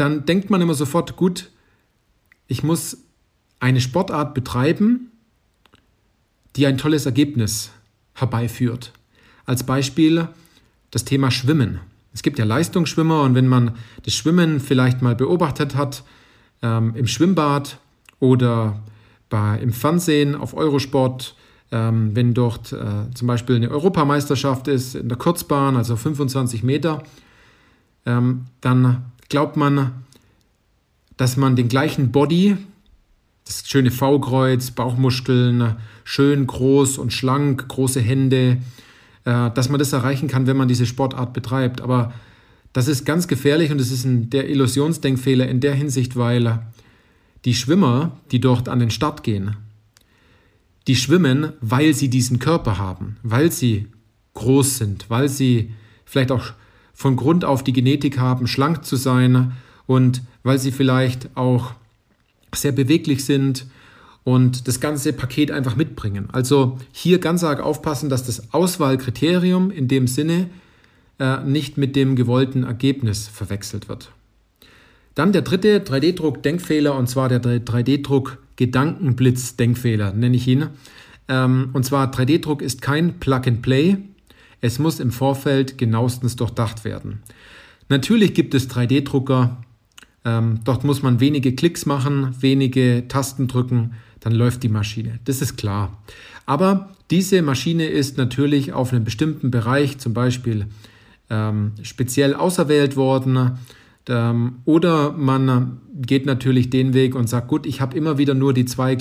dann 0.00 0.24
denkt 0.24 0.48
man 0.48 0.62
immer 0.62 0.74
sofort, 0.74 1.16
gut, 1.16 1.50
ich 2.46 2.62
muss 2.62 2.96
eine 3.60 3.82
Sportart 3.82 4.32
betreiben, 4.32 5.12
die 6.56 6.66
ein 6.66 6.78
tolles 6.78 7.04
Ergebnis 7.04 7.70
herbeiführt. 8.14 8.92
Als 9.44 9.64
Beispiel 9.64 10.28
das 10.90 11.04
Thema 11.04 11.30
Schwimmen. 11.30 11.80
Es 12.12 12.22
gibt 12.22 12.38
ja 12.38 12.44
Leistungsschwimmer 12.44 13.22
und 13.22 13.34
wenn 13.34 13.46
man 13.46 13.76
das 14.02 14.14
Schwimmen 14.14 14.58
vielleicht 14.58 15.02
mal 15.02 15.14
beobachtet 15.14 15.76
hat, 15.76 16.02
ähm, 16.62 16.94
im 16.96 17.06
Schwimmbad 17.06 17.78
oder 18.18 18.82
bei, 19.28 19.58
im 19.58 19.72
Fernsehen 19.72 20.34
auf 20.34 20.54
Eurosport, 20.54 21.36
ähm, 21.70 22.16
wenn 22.16 22.34
dort 22.34 22.72
äh, 22.72 23.14
zum 23.14 23.28
Beispiel 23.28 23.56
eine 23.56 23.70
Europameisterschaft 23.70 24.66
ist 24.66 24.96
in 24.96 25.08
der 25.08 25.18
Kurzbahn, 25.18 25.76
also 25.76 25.94
25 25.94 26.62
Meter, 26.62 27.02
ähm, 28.06 28.46
dann 28.60 29.04
glaubt 29.30 29.56
man, 29.56 29.92
dass 31.16 31.38
man 31.38 31.56
den 31.56 31.68
gleichen 31.68 32.12
Body, 32.12 32.58
das 33.46 33.66
schöne 33.66 33.90
V-Kreuz, 33.90 34.72
Bauchmuskeln, 34.72 35.76
schön 36.04 36.46
groß 36.46 36.98
und 36.98 37.12
schlank, 37.12 37.68
große 37.68 38.00
Hände, 38.00 38.58
äh, 39.24 39.50
dass 39.50 39.70
man 39.70 39.78
das 39.78 39.92
erreichen 39.92 40.28
kann, 40.28 40.46
wenn 40.46 40.56
man 40.56 40.68
diese 40.68 40.86
Sportart 40.86 41.32
betreibt. 41.32 41.80
Aber 41.80 42.12
das 42.72 42.88
ist 42.88 43.06
ganz 43.06 43.28
gefährlich 43.28 43.70
und 43.70 43.80
es 43.80 43.90
ist 43.90 44.04
ein, 44.04 44.30
der 44.30 44.48
Illusionsdenkfehler 44.48 45.48
in 45.48 45.60
der 45.60 45.74
Hinsicht, 45.74 46.16
weil 46.16 46.60
die 47.44 47.54
Schwimmer, 47.54 48.18
die 48.30 48.40
dort 48.40 48.68
an 48.68 48.78
den 48.78 48.90
Start 48.90 49.22
gehen, 49.22 49.56
die 50.86 50.96
schwimmen, 50.96 51.52
weil 51.60 51.94
sie 51.94 52.08
diesen 52.08 52.38
Körper 52.38 52.78
haben, 52.78 53.16
weil 53.22 53.52
sie 53.52 53.88
groß 54.34 54.78
sind, 54.78 55.08
weil 55.08 55.28
sie 55.28 55.72
vielleicht 56.04 56.32
auch 56.32 56.52
von 57.00 57.16
Grund 57.16 57.44
auf 57.46 57.64
die 57.64 57.72
Genetik 57.72 58.18
haben, 58.18 58.46
schlank 58.46 58.84
zu 58.84 58.96
sein 58.96 59.52
und 59.86 60.20
weil 60.42 60.58
sie 60.58 60.70
vielleicht 60.70 61.34
auch 61.34 61.72
sehr 62.54 62.72
beweglich 62.72 63.24
sind 63.24 63.64
und 64.22 64.68
das 64.68 64.80
ganze 64.80 65.14
Paket 65.14 65.50
einfach 65.50 65.76
mitbringen. 65.76 66.28
Also 66.30 66.76
hier 66.92 67.18
ganz 67.18 67.42
arg 67.42 67.60
aufpassen, 67.60 68.10
dass 68.10 68.26
das 68.26 68.52
Auswahlkriterium 68.52 69.70
in 69.70 69.88
dem 69.88 70.06
Sinne 70.06 70.50
äh, 71.18 71.42
nicht 71.42 71.78
mit 71.78 71.96
dem 71.96 72.16
gewollten 72.16 72.64
Ergebnis 72.64 73.28
verwechselt 73.28 73.88
wird. 73.88 74.10
Dann 75.14 75.32
der 75.32 75.40
dritte 75.40 75.78
3D-Druck-Denkfehler 75.78 76.94
und 76.94 77.08
zwar 77.08 77.30
der 77.30 77.40
3D-Druck-Gedankenblitz-Denkfehler, 77.40 80.12
nenne 80.12 80.36
ich 80.36 80.46
ihn. 80.46 80.66
Ähm, 81.28 81.70
und 81.72 81.86
zwar 81.86 82.12
3D-Druck 82.12 82.60
ist 82.60 82.82
kein 82.82 83.20
Plug-and-Play. 83.20 83.96
Es 84.60 84.78
muss 84.78 85.00
im 85.00 85.10
Vorfeld 85.10 85.78
genauestens 85.78 86.36
durchdacht 86.36 86.84
werden. 86.84 87.22
Natürlich 87.88 88.34
gibt 88.34 88.54
es 88.54 88.70
3D-Drucker, 88.70 89.56
ähm, 90.24 90.60
dort 90.64 90.84
muss 90.84 91.02
man 91.02 91.20
wenige 91.20 91.54
Klicks 91.54 91.86
machen, 91.86 92.34
wenige 92.40 93.04
Tasten 93.08 93.48
drücken, 93.48 93.94
dann 94.20 94.32
läuft 94.32 94.62
die 94.62 94.68
Maschine. 94.68 95.18
Das 95.24 95.40
ist 95.40 95.56
klar. 95.56 96.02
Aber 96.46 96.90
diese 97.10 97.42
Maschine 97.42 97.86
ist 97.86 98.18
natürlich 98.18 98.72
auf 98.72 98.92
einem 98.92 99.04
bestimmten 99.04 99.50
Bereich, 99.50 99.98
zum 99.98 100.14
Beispiel 100.14 100.66
ähm, 101.30 101.72
speziell 101.82 102.34
auserwählt 102.34 102.96
worden. 102.96 103.58
Ähm, 104.08 104.56
oder 104.64 105.12
man 105.12 105.80
geht 105.94 106.26
natürlich 106.26 106.70
den 106.70 106.92
Weg 106.92 107.14
und 107.14 107.28
sagt, 107.28 107.48
gut, 107.48 107.66
ich 107.66 107.80
habe 107.80 107.96
immer 107.96 108.18
wieder 108.18 108.34
nur 108.34 108.52
die 108.52 108.64
zwei, 108.64 108.96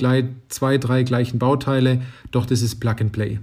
zwei, 0.47 0.77
drei 0.77 1.03
gleichen 1.03 1.39
Bauteile, 1.39 2.01
doch 2.31 2.45
das 2.45 2.61
ist 2.61 2.79
Plug 2.79 2.95
and 2.99 3.11
Play. 3.11 3.39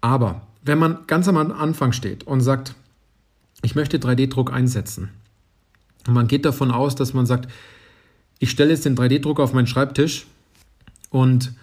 Aber 0.00 0.42
wenn 0.64 0.78
man 0.78 0.98
ganz 1.06 1.28
am 1.28 1.36
Anfang 1.36 1.92
steht 1.92 2.24
und 2.24 2.40
sagt, 2.40 2.74
ich 3.62 3.74
möchte 3.74 3.98
3D-Druck 3.98 4.52
einsetzen, 4.52 5.10
und 6.06 6.14
man 6.14 6.26
geht 6.26 6.44
davon 6.44 6.70
aus, 6.70 6.94
dass 6.94 7.14
man 7.14 7.26
sagt, 7.26 7.50
ich 8.38 8.50
stelle 8.50 8.70
jetzt 8.70 8.84
den 8.84 8.96
3D-Drucker 8.96 9.42
auf 9.42 9.54
meinen 9.54 9.66
Schreibtisch 9.66 10.26
und 11.10 11.54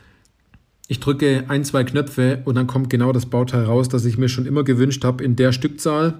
ich 0.87 0.99
drücke 0.99 1.45
ein, 1.47 1.63
zwei 1.63 1.83
Knöpfe 1.83 2.41
und 2.45 2.55
dann 2.55 2.67
kommt 2.67 2.89
genau 2.89 3.11
das 3.11 3.27
Bauteil 3.27 3.65
raus, 3.65 3.87
das 3.87 4.05
ich 4.05 4.17
mir 4.17 4.29
schon 4.29 4.45
immer 4.45 4.63
gewünscht 4.63 5.05
habe 5.05 5.23
in 5.23 5.35
der 5.35 5.51
Stückzahl 5.51 6.15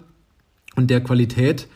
und 0.75 0.89
der 0.89 1.01
Qualität 1.01 1.67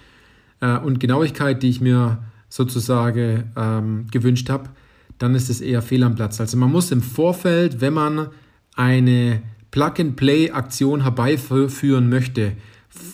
äh, 0.62 0.78
und 0.78 1.00
Genauigkeit, 1.00 1.64
die 1.64 1.70
ich 1.70 1.82
mir 1.82 2.20
sozusagen 2.48 3.52
ähm, 3.58 4.08
gewünscht 4.12 4.50
habe, 4.50 4.70
dann 5.18 5.36
ist 5.36 5.50
es 5.50 5.62
eher 5.62 5.82
fehl 5.82 6.04
am 6.04 6.16
Platz. 6.16 6.40
Also 6.40 6.58
man 6.58 6.72
muss 6.72 6.92
im 6.92 7.02
Vorfeld, 7.02 7.82
wenn 7.82 7.94
man 7.94 8.30
eine 8.76 9.42
Plug-and-Play-Aktion 9.76 11.04
herbeiführen 11.04 12.08
möchte, 12.08 12.54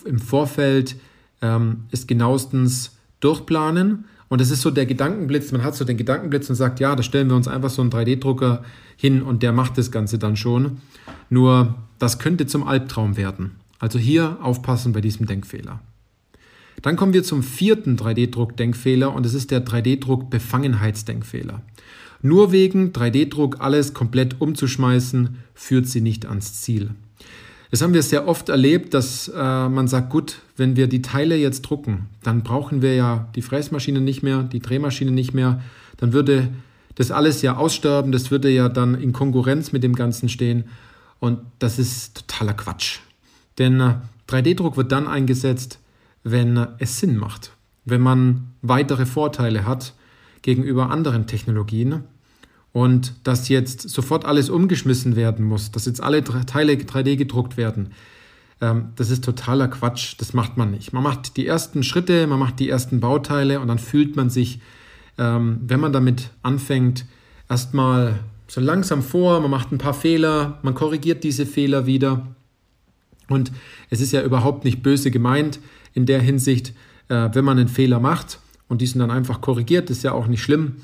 im 0.04 0.20
Vorfeld 0.20 0.94
ähm, 1.40 1.86
es 1.90 2.06
genauestens 2.06 2.96
durchplanen 3.18 4.04
und 4.28 4.40
das 4.40 4.50
ist 4.50 4.62
so 4.62 4.70
der 4.70 4.86
Gedankenblitz, 4.86 5.50
man 5.50 5.64
hat 5.64 5.74
so 5.74 5.84
den 5.84 5.96
Gedankenblitz 5.96 6.48
und 6.48 6.54
sagt, 6.54 6.78
ja, 6.78 6.94
da 6.94 7.02
stellen 7.02 7.28
wir 7.28 7.34
uns 7.34 7.48
einfach 7.48 7.68
so 7.68 7.82
einen 7.82 7.90
3D-Drucker 7.90 8.62
hin 8.96 9.22
und 9.22 9.42
der 9.42 9.52
macht 9.52 9.76
das 9.76 9.90
Ganze 9.90 10.18
dann 10.18 10.36
schon. 10.36 10.78
Nur 11.30 11.74
das 11.98 12.20
könnte 12.20 12.46
zum 12.46 12.66
Albtraum 12.66 13.16
werden. 13.16 13.56
Also 13.80 13.98
hier 13.98 14.38
aufpassen 14.40 14.92
bei 14.92 15.00
diesem 15.00 15.26
Denkfehler. 15.26 15.80
Dann 16.80 16.94
kommen 16.96 17.12
wir 17.12 17.24
zum 17.24 17.42
vierten 17.42 17.96
3D-Druck-Denkfehler 17.98 19.12
und 19.12 19.26
das 19.26 19.34
ist 19.34 19.50
der 19.50 19.66
3D-Druck-Befangenheitsdenkfehler. 19.66 21.60
Nur 22.22 22.52
wegen 22.52 22.92
3D-Druck 22.92 23.60
alles 23.60 23.94
komplett 23.94 24.40
umzuschmeißen, 24.40 25.38
führt 25.54 25.86
sie 25.86 26.00
nicht 26.00 26.24
ans 26.26 26.62
Ziel. 26.62 26.90
Das 27.72 27.82
haben 27.82 27.94
wir 27.94 28.02
sehr 28.02 28.28
oft 28.28 28.48
erlebt, 28.48 28.94
dass 28.94 29.28
äh, 29.28 29.68
man 29.68 29.88
sagt, 29.88 30.10
gut, 30.10 30.40
wenn 30.56 30.76
wir 30.76 30.86
die 30.86 31.02
Teile 31.02 31.36
jetzt 31.36 31.62
drucken, 31.62 32.06
dann 32.22 32.42
brauchen 32.42 32.82
wir 32.82 32.94
ja 32.94 33.28
die 33.34 33.42
Fräsmaschine 33.42 34.00
nicht 34.00 34.22
mehr, 34.22 34.42
die 34.42 34.60
Drehmaschine 34.60 35.10
nicht 35.10 35.32
mehr, 35.34 35.62
dann 35.96 36.12
würde 36.12 36.48
das 36.94 37.10
alles 37.10 37.42
ja 37.42 37.56
aussterben, 37.56 38.12
das 38.12 38.30
würde 38.30 38.50
ja 38.50 38.68
dann 38.68 38.94
in 38.94 39.12
Konkurrenz 39.12 39.72
mit 39.72 39.82
dem 39.82 39.94
Ganzen 39.94 40.28
stehen 40.28 40.64
und 41.18 41.38
das 41.58 41.78
ist 41.78 42.28
totaler 42.28 42.52
Quatsch. 42.52 42.98
Denn 43.58 43.80
äh, 43.80 43.94
3D-Druck 44.28 44.76
wird 44.76 44.92
dann 44.92 45.08
eingesetzt, 45.08 45.78
wenn 46.24 46.56
äh, 46.56 46.68
es 46.78 47.00
Sinn 47.00 47.16
macht, 47.16 47.52
wenn 47.84 48.02
man 48.02 48.52
weitere 48.60 49.06
Vorteile 49.06 49.66
hat 49.66 49.94
gegenüber 50.42 50.90
anderen 50.90 51.26
Technologien 51.26 52.04
und 52.72 53.14
dass 53.24 53.48
jetzt 53.48 53.88
sofort 53.88 54.24
alles 54.24 54.50
umgeschmissen 54.50 55.16
werden 55.16 55.44
muss, 55.44 55.70
dass 55.70 55.86
jetzt 55.86 56.02
alle 56.02 56.24
Teile 56.24 56.72
3D 56.74 57.16
gedruckt 57.16 57.56
werden, 57.56 57.90
ähm, 58.62 58.92
das 58.96 59.10
ist 59.10 59.24
totaler 59.24 59.68
Quatsch. 59.68 60.14
Das 60.18 60.32
macht 60.32 60.56
man 60.56 60.70
nicht. 60.70 60.92
Man 60.92 61.02
macht 61.02 61.36
die 61.36 61.46
ersten 61.46 61.82
Schritte, 61.82 62.26
man 62.26 62.38
macht 62.38 62.60
die 62.60 62.70
ersten 62.70 63.00
Bauteile 63.00 63.60
und 63.60 63.68
dann 63.68 63.78
fühlt 63.78 64.16
man 64.16 64.30
sich, 64.30 64.60
ähm, 65.18 65.60
wenn 65.66 65.80
man 65.80 65.92
damit 65.92 66.30
anfängt, 66.42 67.04
erstmal 67.50 68.20
so 68.46 68.60
langsam 68.60 69.02
vor, 69.02 69.40
man 69.40 69.50
macht 69.50 69.72
ein 69.72 69.78
paar 69.78 69.94
Fehler, 69.94 70.58
man 70.62 70.74
korrigiert 70.74 71.24
diese 71.24 71.44
Fehler 71.44 71.86
wieder. 71.86 72.26
Und 73.28 73.52
es 73.90 74.00
ist 74.00 74.12
ja 74.12 74.22
überhaupt 74.22 74.64
nicht 74.64 74.82
böse 74.82 75.10
gemeint 75.10 75.58
in 75.92 76.06
der 76.06 76.20
Hinsicht, 76.20 76.72
äh, 77.08 77.30
wenn 77.32 77.44
man 77.44 77.58
einen 77.58 77.68
Fehler 77.68 78.00
macht 78.00 78.38
und 78.72 78.80
diesen 78.80 79.00
dann 79.00 79.10
einfach 79.10 79.42
korrigiert, 79.42 79.90
ist 79.90 80.02
ja 80.02 80.12
auch 80.12 80.26
nicht 80.26 80.42
schlimm. 80.42 80.76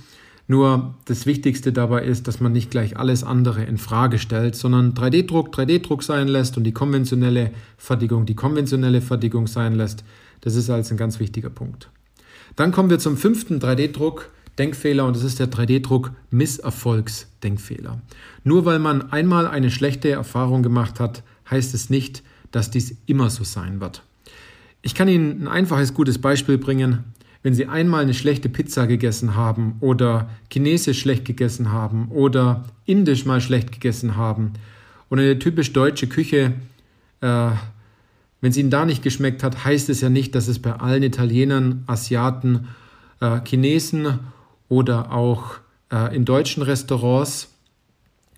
Nur 0.47 0.95
das 1.07 1.25
Wichtigste 1.25 1.73
dabei 1.73 2.05
ist, 2.05 2.29
dass 2.29 2.39
man 2.39 2.53
nicht 2.53 2.71
gleich 2.71 2.99
alles 2.99 3.25
andere 3.25 3.65
in 3.65 3.79
Frage 3.79 4.19
stellt, 4.19 4.57
sondern 4.57 4.93
3D-Druck 4.93 5.55
3D-Druck 5.55 6.03
sein 6.03 6.29
lässt 6.29 6.59
und 6.59 6.65
die 6.65 6.73
konventionelle 6.73 7.51
Fertigung 7.79 8.27
die 8.27 8.35
konventionelle 8.35 9.01
Fertigung 9.01 9.47
sein 9.47 9.75
lässt. 9.75 10.05
Das 10.43 10.55
ist 10.55 10.69
also 10.69 10.95
ein 10.95 10.99
ganz 10.99 11.19
wichtiger 11.19 11.49
Punkt. 11.49 11.89
Dann 12.57 12.73
kommen 12.73 12.91
wir 12.91 12.99
zum 12.99 13.17
fünften 13.17 13.59
3D-Druck. 13.59 14.31
Denkfehler 14.59 15.07
und 15.07 15.17
das 15.17 15.23
ist 15.23 15.39
der 15.39 15.51
3D-Druck 15.51 16.11
Misserfolgsdenkfehler. 16.31 18.03
Nur 18.43 18.65
weil 18.65 18.81
man 18.81 19.13
einmal 19.13 19.47
eine 19.47 19.71
schlechte 19.71 20.11
Erfahrung 20.11 20.63
gemacht 20.63 21.01
hat, 21.01 21.23
heißt 21.49 21.75
es 21.75 21.91
nicht, 21.91 22.23
dass 22.51 22.71
dies 22.71 22.97
immer 23.07 23.31
so 23.31 23.45
sein 23.45 23.81
wird. 23.81 24.03
Ich 24.83 24.97
kann 24.97 25.07
Ihnen 25.07 25.43
ein 25.43 25.49
einfaches, 25.49 25.95
gutes 25.95 26.19
Beispiel 26.19 26.59
bringen 26.59 27.05
wenn 27.49 27.55
Sie 27.55 27.65
einmal 27.65 28.03
eine 28.03 28.13
schlechte 28.13 28.51
Pizza 28.51 28.87
gegessen 28.87 29.35
haben 29.35 29.77
oder 29.81 30.29
Chinesisch 30.53 31.01
schlecht 31.01 31.25
gegessen 31.25 31.73
haben 31.73 32.09
oder 32.11 32.67
Indisch 32.85 33.25
mal 33.25 33.41
schlecht 33.41 33.73
gegessen 33.73 34.17
haben. 34.17 34.53
Und 35.09 35.19
eine 35.19 35.39
typisch 35.39 35.73
deutsche 35.73 36.09
Küche, 36.09 36.53
äh, 37.23 37.51
wenn 38.43 38.51
es 38.51 38.59
Ihnen 38.59 38.69
da 38.69 38.85
nicht 38.85 39.03
geschmeckt 39.03 39.43
hat, 39.43 39.65
heißt 39.65 39.89
es 39.89 40.03
ja 40.03 40.11
nicht, 40.11 40.35
dass 40.35 40.47
es 40.47 40.59
bei 40.59 40.75
allen 40.75 41.03
Italienern, 41.03 41.85
Asiaten, 41.87 42.69
äh, 43.23 43.41
Chinesen 43.47 44.19
oder 44.69 45.11
auch 45.11 45.53
äh, 45.91 46.15
in 46.15 46.27
deutschen 46.27 46.63
Restaurants 46.63 47.49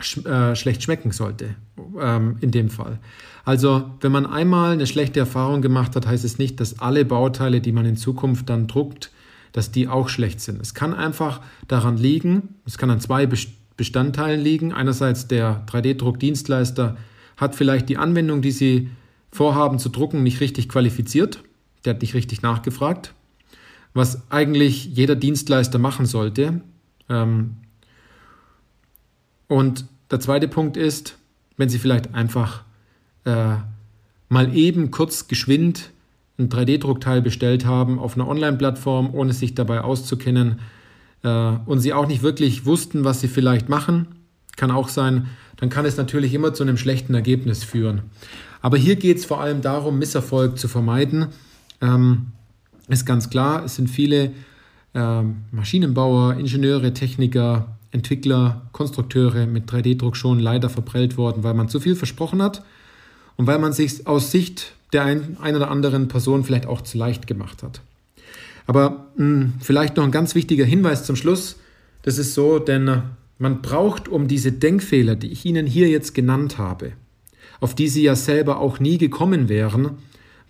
sch 0.00 0.18
äh, 0.24 0.54
schlecht 0.56 0.82
schmecken 0.82 1.12
sollte, 1.12 1.54
ähm, 2.00 2.36
in 2.40 2.50
dem 2.50 2.70
Fall. 2.70 2.98
Also, 3.44 3.90
wenn 4.00 4.12
man 4.12 4.26
einmal 4.26 4.72
eine 4.72 4.86
schlechte 4.86 5.20
Erfahrung 5.20 5.62
gemacht 5.62 5.96
hat, 5.96 6.06
heißt 6.06 6.24
es 6.24 6.38
nicht, 6.38 6.60
dass 6.60 6.78
alle 6.78 7.04
Bauteile, 7.04 7.60
die 7.60 7.72
man 7.72 7.86
in 7.86 7.96
Zukunft 7.96 8.48
dann 8.48 8.66
druckt, 8.66 9.10
dass 9.52 9.72
die 9.72 9.88
auch 9.88 10.08
schlecht 10.08 10.40
sind. 10.40 10.60
Es 10.60 10.74
kann 10.74 10.94
einfach 10.94 11.40
daran 11.66 11.96
liegen, 11.96 12.56
es 12.66 12.78
kann 12.78 12.90
an 12.90 13.00
zwei 13.00 13.28
Bestandteilen 13.76 14.40
liegen. 14.40 14.72
Einerseits 14.72 15.26
der 15.26 15.64
3D-Druckdienstleister 15.66 16.96
hat 17.36 17.54
vielleicht 17.54 17.88
die 17.88 17.96
Anwendung, 17.96 18.42
die 18.42 18.50
sie 18.52 18.90
vorhaben 19.32 19.78
zu 19.78 19.88
drucken, 19.88 20.22
nicht 20.22 20.40
richtig 20.40 20.68
qualifiziert. 20.68 21.42
Der 21.84 21.94
hat 21.94 22.02
nicht 22.02 22.14
richtig 22.14 22.42
nachgefragt, 22.42 23.14
was 23.94 24.30
eigentlich 24.30 24.84
jeder 24.84 25.16
Dienstleister 25.16 25.78
machen 25.78 26.04
sollte. 26.06 26.60
Ähm, 27.08 27.56
und 29.50 29.84
der 30.12 30.20
zweite 30.20 30.46
Punkt 30.46 30.76
ist, 30.76 31.16
wenn 31.56 31.68
Sie 31.68 31.80
vielleicht 31.80 32.14
einfach 32.14 32.62
äh, 33.24 33.56
mal 34.28 34.56
eben 34.56 34.92
kurz 34.92 35.26
geschwind 35.26 35.90
ein 36.38 36.48
3D-Druckteil 36.48 37.20
bestellt 37.20 37.66
haben 37.66 37.98
auf 37.98 38.14
einer 38.14 38.28
Online-Plattform, 38.28 39.12
ohne 39.12 39.32
sich 39.32 39.56
dabei 39.56 39.80
auszukennen 39.80 40.60
äh, 41.24 41.28
und 41.66 41.80
Sie 41.80 41.92
auch 41.92 42.06
nicht 42.06 42.22
wirklich 42.22 42.64
wussten, 42.64 43.02
was 43.02 43.20
Sie 43.20 43.26
vielleicht 43.26 43.68
machen, 43.68 44.06
kann 44.56 44.70
auch 44.70 44.86
sein, 44.86 45.26
dann 45.56 45.68
kann 45.68 45.84
es 45.84 45.96
natürlich 45.96 46.32
immer 46.32 46.54
zu 46.54 46.62
einem 46.62 46.76
schlechten 46.76 47.14
Ergebnis 47.14 47.64
führen. 47.64 48.02
Aber 48.62 48.76
hier 48.76 48.94
geht 48.94 49.16
es 49.16 49.24
vor 49.24 49.40
allem 49.40 49.62
darum, 49.62 49.98
Misserfolg 49.98 50.58
zu 50.58 50.68
vermeiden. 50.68 51.26
Ähm, 51.80 52.26
ist 52.86 53.04
ganz 53.04 53.30
klar, 53.30 53.64
es 53.64 53.74
sind 53.74 53.90
viele 53.90 54.30
äh, 54.94 55.22
Maschinenbauer, 55.50 56.34
Ingenieure, 56.34 56.94
Techniker, 56.94 57.79
Entwickler, 57.92 58.62
Konstrukteure 58.72 59.46
mit 59.46 59.70
3D-Druck 59.70 60.16
schon 60.16 60.38
leider 60.38 60.70
verprellt 60.70 61.16
worden, 61.16 61.42
weil 61.42 61.54
man 61.54 61.68
zu 61.68 61.80
viel 61.80 61.96
versprochen 61.96 62.42
hat 62.42 62.62
und 63.36 63.46
weil 63.46 63.58
man 63.58 63.72
sich 63.72 64.06
aus 64.06 64.30
Sicht 64.30 64.74
der 64.92 65.04
ein, 65.04 65.36
ein 65.40 65.56
oder 65.56 65.70
anderen 65.70 66.08
Person 66.08 66.44
vielleicht 66.44 66.66
auch 66.66 66.80
zu 66.82 66.98
leicht 66.98 67.26
gemacht 67.26 67.62
hat. 67.62 67.80
Aber 68.66 69.06
mh, 69.16 69.24
hm, 69.24 69.52
vielleicht 69.60 69.96
noch 69.96 70.04
ein 70.04 70.10
ganz 70.10 70.34
wichtiger 70.34 70.64
Hinweis 70.64 71.04
zum 71.04 71.16
Schluss. 71.16 71.56
Das 72.02 72.18
ist 72.18 72.34
so, 72.34 72.58
denn 72.58 73.02
man 73.38 73.62
braucht, 73.62 74.08
um 74.08 74.28
diese 74.28 74.52
Denkfehler, 74.52 75.16
die 75.16 75.32
ich 75.32 75.44
Ihnen 75.44 75.66
hier 75.66 75.88
jetzt 75.88 76.14
genannt 76.14 76.58
habe, 76.58 76.92
auf 77.60 77.74
die 77.74 77.88
Sie 77.88 78.02
ja 78.02 78.14
selber 78.14 78.58
auch 78.58 78.80
nie 78.80 78.98
gekommen 78.98 79.48
wären, 79.48 79.98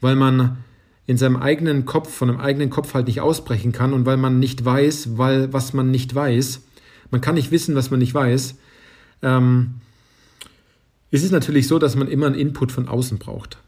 weil 0.01 0.17
man 0.17 0.59
in 1.07 1.17
seinem 1.17 1.37
eigenen 1.37 1.87
Kopf, 1.87 2.13
von 2.13 2.31
einem 2.31 2.41
eigenen 2.41 2.71
Kopf 2.71 2.95
halt 2.95 3.07
nicht 3.07 3.21
ausbrechen 3.21 3.73
kann 3.73 3.93
und 3.93 4.07
weil 4.07 4.17
man 4.17 4.39
nicht 4.39 4.65
weiß, 4.65 5.19
weil 5.19 5.53
was 5.53 5.73
man 5.73 5.91
nicht 5.91 6.15
weiß, 6.15 6.63
man 7.11 7.21
kann 7.21 7.35
nicht 7.35 7.51
wissen, 7.51 7.75
was 7.75 7.91
man 7.91 8.01
nicht 8.01 8.15
weiß. 8.15 8.57
Ähm, 9.23 9.75
es 11.11 11.23
ist 11.23 11.33
natürlich 11.33 11.67
so, 11.67 11.79
dass 11.79 11.97
man 11.97 12.09
immer 12.09 12.27
einen 12.27 12.35
Input 12.35 12.73
von 12.73 12.89
außen 12.89 13.19
braucht. 13.19 13.59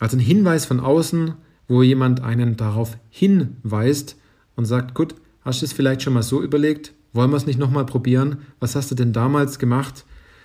Also 0.00 0.16
einen 0.16 0.26
Hinweis 0.26 0.66
von 0.66 0.80
außen, 0.80 1.34
wo 1.68 1.82
jemand 1.82 2.22
einen 2.22 2.56
darauf 2.56 2.96
hinweist 3.10 4.16
und 4.56 4.64
sagt, 4.64 4.94
gut, 4.94 5.14
hast 5.42 5.62
du 5.62 5.66
es 5.66 5.72
vielleicht 5.72 6.02
schon 6.02 6.14
mal 6.14 6.22
so 6.22 6.42
überlegt? 6.42 6.92
Wollen 7.12 7.30
wir 7.30 7.36
es 7.36 7.46
nicht 7.46 7.58
nochmal 7.58 7.86
probieren? 7.86 8.38
Was 8.60 8.74
hast 8.74 8.90
du 8.90 8.94
denn 8.94 9.12
damals 9.12 9.58
gemacht? 9.58 10.04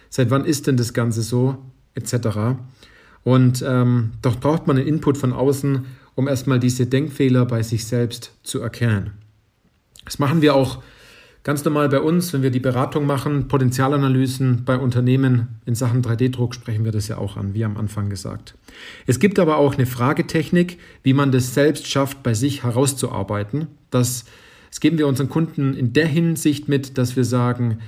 Seit 0.10 0.30
wann 0.30 0.46
ist 0.46 0.68
denn 0.68 0.78
das 0.78 0.94
Ganze 0.94 1.22
so? 1.22 1.58
Etc. 1.96 2.16
Und 3.24 3.64
ähm, 3.68 4.12
doch 4.22 4.40
braucht 4.40 4.68
man 4.68 4.78
einen 4.78 4.88
Input 4.88 5.18
von 5.18 5.34
außen, 5.34 5.86
um 6.16 6.28
erstmal 6.28 6.60
diese 6.60 6.86
Denkfehler 6.86 7.46
bei 7.46 7.64
sich 7.64 7.86
selbst 7.86 8.32
zu 8.44 8.60
erkennen. 8.60 9.12
Das 10.06 10.20
machen 10.20 10.42
wir 10.42 10.56
auch 10.56 10.84
Ganz 11.44 11.66
normal 11.66 11.90
bei 11.90 12.00
uns, 12.00 12.32
wenn 12.32 12.42
wir 12.42 12.52
die 12.52 12.62
Beratung 12.62 13.06
machen, 13.06 13.50
Potenzialanalysen 13.50 14.64
bei 14.64 14.78
Unternehmen 14.78 15.60
in 15.66 15.76
Sachen 15.76 16.02
3D-Druck, 16.02 16.56
sprechen 16.56 16.86
wir 16.86 16.94
das 16.94 17.10
ja 17.10 17.18
auch 17.18 17.36
an, 17.36 17.54
wie 17.54 17.66
am 17.66 17.76
Anfang 17.76 18.10
gesagt. 18.10 18.56
Es 19.08 19.20
gibt 19.20 19.40
aber 19.40 19.58
auch 19.58 19.74
eine 19.74 19.86
Fragetechnik, 19.86 20.80
wie 21.04 21.14
man 21.14 21.34
das 21.34 21.54
selbst 21.54 21.88
schafft, 21.88 22.24
bei 22.24 22.34
sich 22.34 22.64
herauszuarbeiten. 22.64 23.68
Das, 23.90 24.24
das 24.70 24.80
geben 24.80 24.98
wir 24.98 25.06
unseren 25.06 25.28
Kunden 25.28 25.74
in 25.74 25.92
der 25.92 26.08
Hinsicht 26.08 26.70
mit, 26.70 26.98
dass 26.98 27.18
wir 27.18 27.26
sagen, 27.26 27.80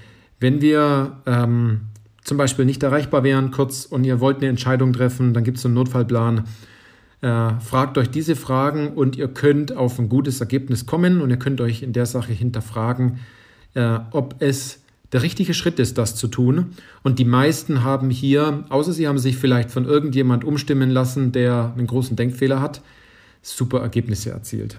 wenn 0.41 0.59
wir 0.59 1.21
ähm, 1.25 1.81
zum 2.25 2.35
Beispiel 2.37 2.65
nicht 2.65 2.83
erreichbar 2.83 3.23
wären 3.23 3.51
kurz 3.51 3.85
und 3.85 4.03
ihr 4.03 4.19
wollt 4.19 4.37
eine 4.37 4.47
Entscheidung 4.47 4.91
treffen, 4.91 5.33
dann 5.33 5.45
gibt 5.45 5.59
es 5.59 5.65
einen 5.65 5.75
Notfallplan. 5.75 6.43
Äh, 7.21 7.59
fragt 7.61 7.97
euch 7.97 8.09
diese 8.09 8.35
Fragen 8.35 8.89
und 8.89 9.15
ihr 9.15 9.29
könnt 9.29 9.77
auf 9.77 9.97
ein 9.97 10.09
gutes 10.09 10.41
Ergebnis 10.41 10.85
kommen 10.85 11.21
und 11.21 11.29
ihr 11.29 11.39
könnt 11.39 11.61
euch 11.61 11.83
in 11.83 11.93
der 11.93 12.05
Sache 12.05 12.33
hinterfragen, 12.33 13.19
äh, 13.75 13.99
ob 14.11 14.35
es 14.39 14.79
der 15.11 15.21
richtige 15.21 15.53
Schritt 15.53 15.79
ist, 15.79 15.97
das 15.97 16.15
zu 16.15 16.27
tun. 16.27 16.73
Und 17.03 17.19
die 17.19 17.25
meisten 17.25 17.83
haben 17.83 18.09
hier, 18.09 18.65
außer 18.69 18.91
sie 18.91 19.07
haben 19.07 19.17
sich 19.17 19.37
vielleicht 19.37 19.71
von 19.71 19.85
irgendjemand 19.85 20.43
umstimmen 20.43 20.89
lassen, 20.89 21.31
der 21.31 21.73
einen 21.77 21.87
großen 21.87 22.15
Denkfehler 22.15 22.61
hat, 22.61 22.81
super 23.41 23.79
Ergebnisse 23.79 24.31
erzielt. 24.31 24.77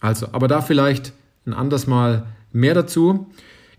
Also, 0.00 0.28
aber 0.32 0.48
da 0.48 0.62
vielleicht 0.62 1.12
ein 1.46 1.52
anderes 1.54 1.86
Mal 1.86 2.26
mehr 2.52 2.74
dazu. 2.74 3.26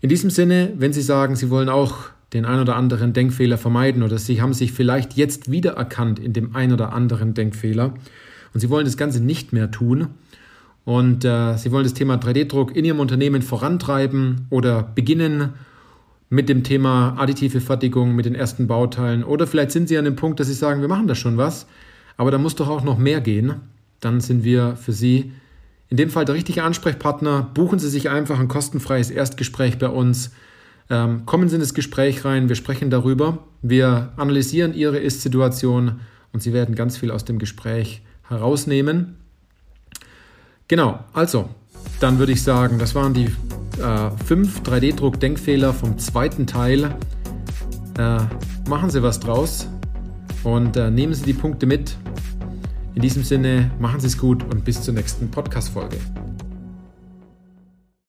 In 0.00 0.08
diesem 0.08 0.30
Sinne, 0.30 0.72
wenn 0.76 0.92
Sie 0.92 1.02
sagen, 1.02 1.36
Sie 1.36 1.50
wollen 1.50 1.68
auch 1.68 2.10
den 2.32 2.44
ein 2.44 2.60
oder 2.60 2.76
anderen 2.76 3.12
Denkfehler 3.12 3.58
vermeiden 3.58 4.02
oder 4.02 4.18
Sie 4.18 4.40
haben 4.40 4.54
sich 4.54 4.72
vielleicht 4.72 5.14
jetzt 5.14 5.50
wiedererkannt 5.50 6.18
in 6.18 6.32
dem 6.32 6.54
ein 6.54 6.72
oder 6.72 6.92
anderen 6.92 7.34
Denkfehler 7.34 7.94
und 8.54 8.60
Sie 8.60 8.70
wollen 8.70 8.84
das 8.84 8.96
Ganze 8.96 9.20
nicht 9.20 9.52
mehr 9.52 9.70
tun, 9.70 10.08
und 10.88 11.22
äh, 11.22 11.58
Sie 11.58 11.70
wollen 11.70 11.84
das 11.84 11.92
Thema 11.92 12.14
3D-Druck 12.14 12.74
in 12.74 12.82
Ihrem 12.82 12.98
Unternehmen 12.98 13.42
vorantreiben 13.42 14.46
oder 14.48 14.82
beginnen 14.82 15.50
mit 16.30 16.48
dem 16.48 16.64
Thema 16.64 17.14
additive 17.18 17.60
Fertigung, 17.60 18.16
mit 18.16 18.24
den 18.24 18.34
ersten 18.34 18.66
Bauteilen. 18.66 19.22
Oder 19.22 19.46
vielleicht 19.46 19.70
sind 19.70 19.90
Sie 19.90 19.98
an 19.98 20.06
dem 20.06 20.16
Punkt, 20.16 20.40
dass 20.40 20.46
Sie 20.46 20.54
sagen, 20.54 20.80
wir 20.80 20.88
machen 20.88 21.06
da 21.06 21.14
schon 21.14 21.36
was, 21.36 21.66
aber 22.16 22.30
da 22.30 22.38
muss 22.38 22.54
doch 22.54 22.70
auch 22.70 22.82
noch 22.82 22.96
mehr 22.96 23.20
gehen. 23.20 23.56
Dann 24.00 24.22
sind 24.22 24.44
wir 24.44 24.76
für 24.76 24.92
Sie 24.92 25.32
in 25.90 25.98
dem 25.98 26.08
Fall 26.08 26.24
der 26.24 26.34
richtige 26.34 26.62
Ansprechpartner. 26.62 27.50
Buchen 27.52 27.78
Sie 27.78 27.90
sich 27.90 28.08
einfach 28.08 28.40
ein 28.40 28.48
kostenfreies 28.48 29.10
Erstgespräch 29.10 29.76
bei 29.76 29.90
uns. 29.90 30.30
Ähm, 30.88 31.26
kommen 31.26 31.50
Sie 31.50 31.56
in 31.56 31.60
das 31.60 31.74
Gespräch 31.74 32.24
rein, 32.24 32.48
wir 32.48 32.56
sprechen 32.56 32.88
darüber, 32.88 33.44
wir 33.60 34.14
analysieren 34.16 34.72
Ihre 34.72 34.96
Ist-Situation 34.96 36.00
und 36.32 36.42
Sie 36.42 36.54
werden 36.54 36.74
ganz 36.74 36.96
viel 36.96 37.10
aus 37.10 37.26
dem 37.26 37.38
Gespräch 37.38 38.00
herausnehmen. 38.26 39.18
Genau, 40.68 40.98
also, 41.14 41.48
dann 41.98 42.18
würde 42.18 42.32
ich 42.32 42.42
sagen, 42.42 42.78
das 42.78 42.94
waren 42.94 43.14
die 43.14 43.24
äh, 43.24 44.10
fünf 44.26 44.60
3D-Druck-Denkfehler 44.60 45.72
vom 45.72 45.98
zweiten 45.98 46.46
Teil. 46.46 46.94
Äh, 47.98 48.18
machen 48.68 48.90
Sie 48.90 49.02
was 49.02 49.18
draus 49.18 49.66
und 50.44 50.76
äh, 50.76 50.90
nehmen 50.90 51.14
Sie 51.14 51.24
die 51.24 51.32
Punkte 51.32 51.64
mit. 51.64 51.96
In 52.94 53.00
diesem 53.00 53.24
Sinne, 53.24 53.70
machen 53.78 54.00
Sie 54.00 54.08
es 54.08 54.18
gut 54.18 54.44
und 54.44 54.64
bis 54.64 54.82
zur 54.82 54.92
nächsten 54.92 55.30
Podcast-Folge. 55.30 55.96